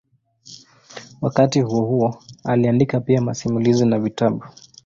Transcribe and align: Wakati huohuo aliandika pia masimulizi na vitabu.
Wakati 1.21 1.61
huohuo 1.61 2.21
aliandika 2.43 2.99
pia 2.99 3.21
masimulizi 3.21 3.85
na 3.85 3.99
vitabu. 3.99 4.43